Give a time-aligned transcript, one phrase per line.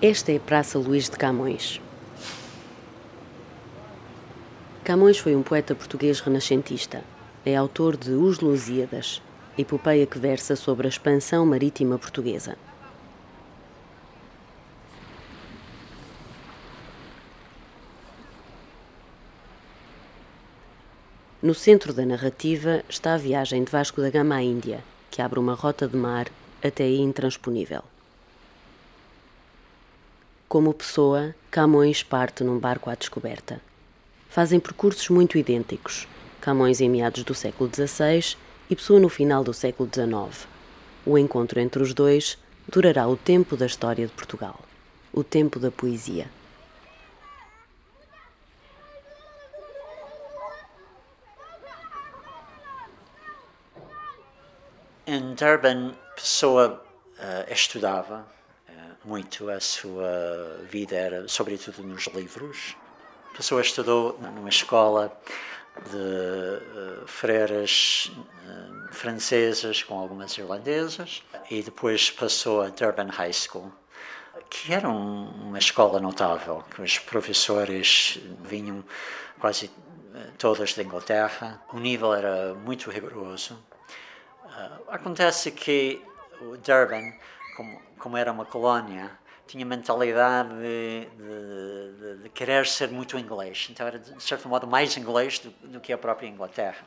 [0.00, 1.80] Esta é a Praça Luís de Camões.
[4.84, 7.02] Camões foi um poeta português renascentista.
[7.44, 9.20] É autor de Os Lusíadas,
[9.58, 12.56] epopeia que versa sobre a expansão marítima portuguesa.
[21.42, 25.40] No centro da narrativa está a viagem de Vasco da Gama à Índia, que abre
[25.40, 26.28] uma rota de mar
[26.62, 27.82] até intransponível.
[30.48, 33.60] Como pessoa, Camões parte num barco à descoberta.
[34.30, 36.08] Fazem percursos muito idênticos,
[36.40, 38.34] Camões em meados do século XVI
[38.70, 40.48] e Pessoa no final do século XIX.
[41.04, 44.58] O encontro entre os dois durará o tempo da história de Portugal,
[45.12, 46.30] o tempo da poesia.
[55.06, 56.82] Em Durban, Pessoa
[57.18, 58.26] uh, estudava
[59.04, 62.76] muito a sua vida era sobretudo nos livros.
[63.32, 65.16] A pessoa estudou numa escola
[65.90, 73.72] de uh, freiras uh, francesas com algumas irlandesas e depois passou a Durban High School,
[74.50, 78.84] que era um, uma escola notável, que os professores vinham
[79.38, 81.62] quase uh, todos da Inglaterra.
[81.72, 83.58] O nível era muito rigoroso.
[84.88, 86.02] acontece que
[86.40, 87.12] o Durban
[87.58, 89.10] como, como era uma colónia,
[89.44, 93.66] tinha mentalidade de, de, de, querer ser muito inglês.
[93.68, 96.86] Então era, de certo modo, mais inglês do, do que a própria Inglaterra.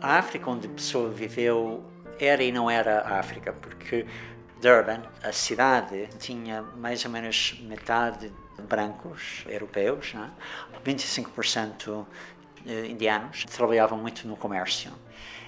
[0.00, 1.84] A África onde a pessoa viveu
[2.18, 4.06] era e não era a África, porque
[4.62, 10.30] Durban, a cidade, tinha mais ou menos metade brancos europeus, né?
[10.84, 12.06] 25%
[12.66, 14.92] eh, indianos, trabalhavam muito no comércio.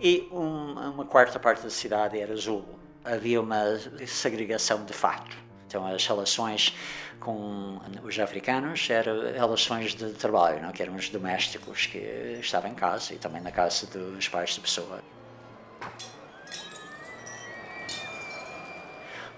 [0.00, 2.64] E um, uma quarta parte da cidade era azul.
[3.04, 5.36] Havia uma segregação de fato.
[5.66, 6.74] Então, as relações
[7.20, 10.72] com os africanos eram relações de trabalho, não?
[10.72, 11.98] que eram os domésticos que
[12.40, 15.00] estavam em casa e também na casa dos pais da pessoa.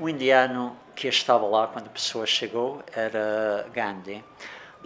[0.00, 4.24] O indiano que estava lá quando a pessoa chegou era Gandhi,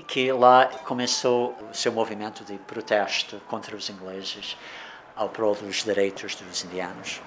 [0.07, 4.57] que lá começou o seu movimento de protesto contra os ingleses
[5.15, 7.21] ao prol dos direitos dos indianos.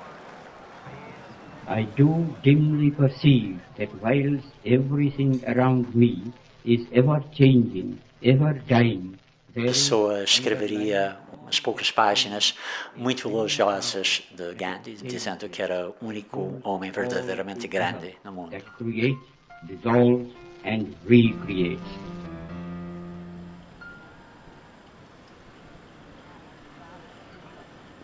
[1.68, 6.34] I do dimly perceive that whilst everything around me
[6.66, 9.16] is ever changing, ever dying,
[9.56, 11.18] a pessoa escreveria
[11.50, 12.56] umas poucas páginas
[12.96, 18.56] muito elogiosas de Gandhi, dizendo que era o único homem verdadeiramente grande no mundo.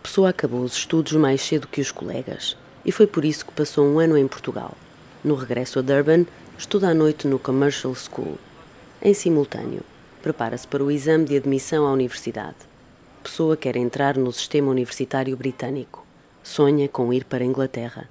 [0.02, 3.86] Pessoa acabou os estudos mais cedo que os colegas e foi por isso que passou
[3.86, 4.74] um ano em Portugal.
[5.22, 6.26] No regresso a Durban,
[6.58, 8.38] estuda à noite no Commercial School.
[9.02, 9.82] Em simultâneo,
[10.22, 12.56] prepara-se para o exame de admissão à universidade.
[13.26, 16.06] Pessoa quer entrar no sistema universitário britânico.
[16.44, 18.08] Sonha com ir para a Inglaterra.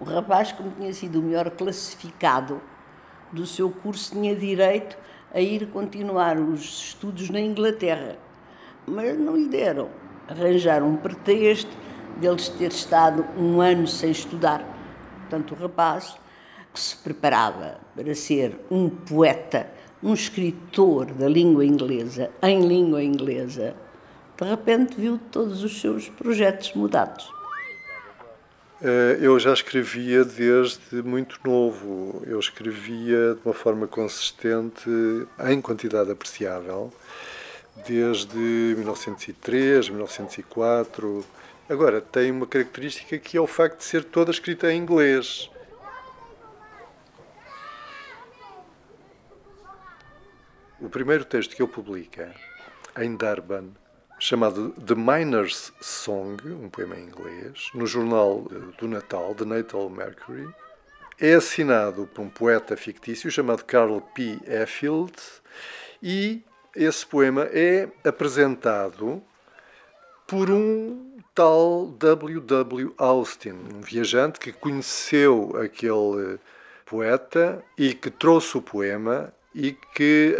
[0.00, 2.58] O rapaz, como tinha sido o melhor classificado
[3.30, 4.96] do seu curso, tinha direito
[5.32, 8.16] a ir continuar os estudos na Inglaterra.
[8.86, 9.90] Mas não lhe deram.
[10.26, 11.70] Arranjaram um pretexto
[12.16, 14.64] deles ter estado um ano sem estudar.
[15.20, 16.16] Portanto, o rapaz
[16.72, 19.70] que se preparava para ser um poeta,
[20.04, 23.74] um escritor da língua inglesa, em língua inglesa,
[24.38, 27.32] de repente viu todos os seus projetos mudados.
[28.82, 32.22] Eh, eu já escrevia desde muito novo.
[32.26, 34.90] Eu escrevia de uma forma consistente,
[35.48, 36.92] em quantidade apreciável,
[37.86, 41.24] desde 1903, 1904.
[41.66, 45.50] Agora, tem uma característica que é o facto de ser toda escrita em inglês.
[50.80, 52.20] O primeiro texto que eu publico
[53.00, 53.70] em Durban,
[54.18, 59.88] chamado The Miner's Song, um poema em inglês, no jornal eh, do Natal, The Natal
[59.88, 60.48] Mercury,
[61.20, 64.40] é assinado por um poeta fictício chamado Carl P.
[64.46, 65.14] Effield
[66.02, 66.42] e
[66.74, 69.22] esse poema é apresentado
[70.26, 72.40] por um tal W.
[72.40, 72.94] W.
[72.98, 76.40] Austin, um viajante que conheceu aquele
[76.84, 80.36] poeta e que trouxe o poema e que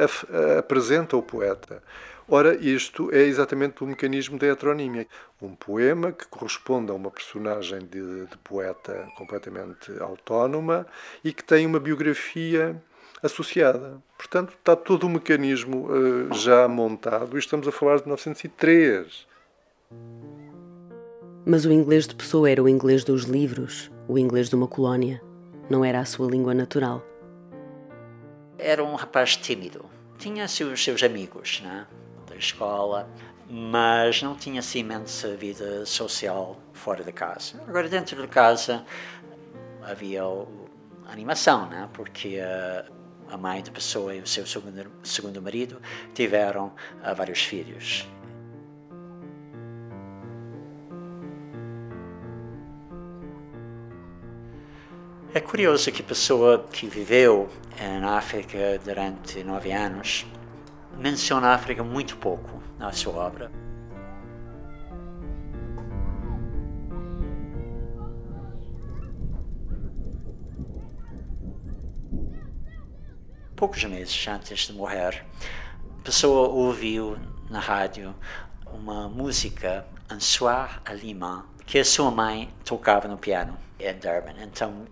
[0.58, 1.82] apresenta o poeta.
[2.26, 5.06] Ora, isto é exatamente o mecanismo da heteronímia.
[5.42, 10.86] Um poema que corresponde a uma personagem de, de poeta completamente autónoma
[11.22, 12.82] e que tem uma biografia
[13.22, 14.02] associada.
[14.16, 19.26] Portanto, está todo o mecanismo uh, já montado e estamos a falar de 1903.
[21.44, 25.20] Mas o inglês de Pessoa era o inglês dos livros, o inglês de uma colónia.
[25.68, 27.04] Não era a sua língua natural.
[28.58, 29.84] Era um rapaz tímido.
[30.18, 31.86] Tinha os seus amigos né,
[32.26, 33.08] da escola,
[33.48, 37.60] mas não tinha assim imensa vida social fora de casa.
[37.66, 38.84] Agora, dentro de casa,
[39.82, 40.22] havia
[41.06, 42.38] animação, né, porque
[43.28, 45.80] a mãe da pessoa e o seu segundo, segundo marido
[46.14, 46.68] tiveram
[47.02, 48.08] uh, vários filhos.
[55.36, 57.48] É curioso que pessoa que viveu
[58.00, 60.24] na África durante nove anos
[60.96, 63.50] menciona a África muito pouco na sua obra.
[73.56, 75.26] Poucos meses antes de morrer,
[75.98, 77.18] a pessoa ouviu
[77.50, 78.14] na rádio
[78.72, 84.34] uma música, Un soir à Lima, que a sua mãe tocava no piano em Durban.
[84.40, 84.86] Então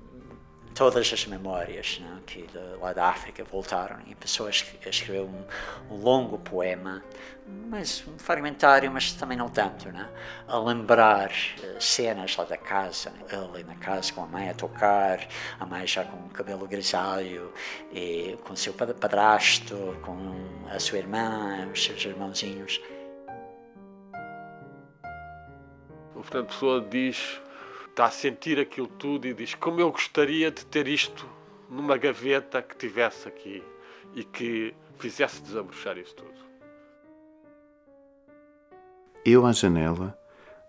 [0.75, 5.95] todas as memórias né, que de, lá da África voltaram e a pessoa escreveu um,
[5.95, 7.03] um, longo poema,
[7.47, 10.09] mas um fragmentário, mas também não tanto, né,
[10.49, 13.25] a lembrar uh, cenas lá da casa, né,
[13.55, 15.27] ele na casa com a mãe a tocar,
[15.61, 17.53] a mãe já com o cabelo grisalho,
[17.93, 22.81] e com seu padrasto, com a sua irmã, os seus irmãozinhos.
[26.15, 27.41] Portanto, a pessoa diz
[27.93, 31.29] está a sentir aquilo tudo e diz: Como eu gostaria de ter isto
[31.69, 33.63] numa gaveta que tivesse aqui
[34.15, 36.33] e que fizesse desabrochar isso tudo.
[39.25, 40.19] Eu à janela,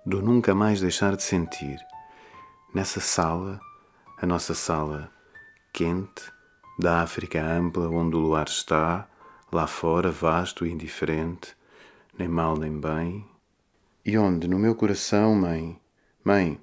[0.05, 1.79] do nunca mais deixar de sentir,
[2.73, 3.59] nessa sala,
[4.17, 5.11] a nossa sala
[5.73, 6.31] quente,
[6.77, 9.07] da África ampla onde o luar está,
[9.51, 11.55] lá fora vasto e indiferente,
[12.17, 13.25] nem mal nem bem,
[14.05, 15.79] e onde no meu coração, mãe,
[16.23, 16.59] mãe,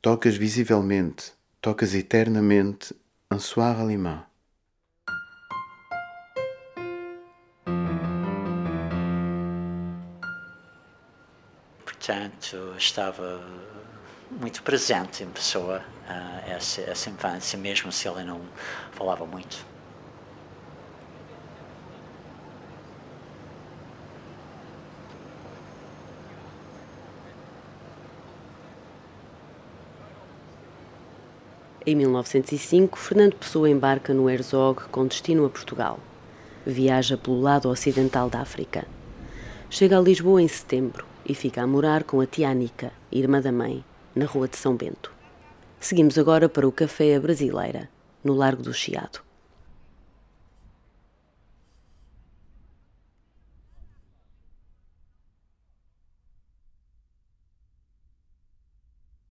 [0.00, 2.94] Tocas visivelmente, tocas eternamente
[3.32, 4.26] un soir alimã.
[11.84, 13.42] Portanto, estava
[14.30, 18.40] muito presente em pessoa uh, essa, essa infância, mesmo se ele não
[18.92, 19.66] falava muito.
[31.88, 35.98] Em 1905, Fernando Pessoa embarca no Herzog com destino a Portugal.
[36.66, 38.86] Viaja pelo lado ocidental da África.
[39.70, 43.50] Chega a Lisboa em setembro e fica a morar com a tia Anica, irmã da
[43.50, 43.82] mãe,
[44.14, 45.10] na Rua de São Bento.
[45.80, 47.88] Seguimos agora para o Café a Brasileira,
[48.22, 49.20] no Largo do Chiado.